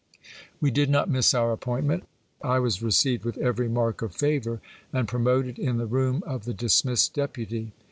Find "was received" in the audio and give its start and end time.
2.57-3.23